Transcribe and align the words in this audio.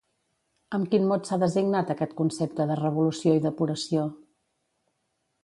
Amb 0.77 0.87
quin 0.93 1.03
mot 1.11 1.29
s'ha 1.29 1.37
designat 1.43 1.91
aquest 1.95 2.15
concepte 2.23 2.67
de 2.73 2.79
revolució 2.81 3.37
i 3.41 3.45
depuració? 3.45 4.09